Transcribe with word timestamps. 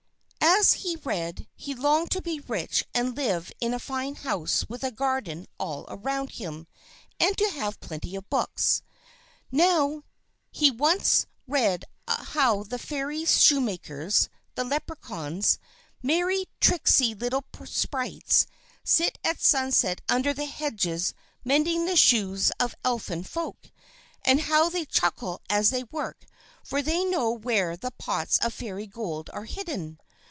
And 0.43 0.67
as 0.67 0.73
he 0.81 0.95
read, 0.97 1.47
he 1.55 1.73
longed 1.73 2.11
to 2.11 2.21
be 2.21 2.39
rich 2.39 2.85
and 2.93 3.17
live 3.17 3.51
in 3.61 3.73
a 3.73 3.79
fine 3.79 4.13
house 4.13 4.67
with 4.69 4.83
a 4.83 4.91
garden 4.91 5.47
all 5.57 5.85
round 5.85 6.33
him, 6.33 6.67
and 7.19 7.35
to 7.37 7.49
have 7.49 7.79
plenty 7.79 8.15
of 8.15 8.29
books. 8.29 8.83
Now 9.51 10.03
he 10.51 10.69
once 10.69 11.25
read 11.47 11.85
how 12.07 12.61
the 12.63 12.77
Fairies' 12.77 13.41
Shoemakers, 13.41 14.29
the 14.53 14.63
Leprechauns 14.63 15.57
merry, 16.03 16.45
tricksy 16.59 17.15
little 17.15 17.43
sprites 17.65 18.45
sit 18.83 19.17
at 19.23 19.41
sunset 19.41 20.01
under 20.09 20.31
the 20.31 20.45
hedges 20.45 21.15
mending 21.43 21.85
the 21.85 21.95
shoes 21.97 22.51
of 22.59 22.75
Elfin 22.85 23.23
Folk. 23.23 23.71
And 24.23 24.41
how 24.41 24.69
they 24.69 24.85
chuckle 24.85 25.41
as 25.49 25.71
they 25.71 25.85
work, 25.85 26.25
for 26.63 26.83
they 26.83 27.03
know 27.03 27.31
where 27.31 27.75
the 27.75 27.91
pots 27.91 28.37
of 28.39 28.53
Fairy 28.53 28.85
Gold 28.87 29.27
are 29.33 29.45
hidden. 29.45 29.97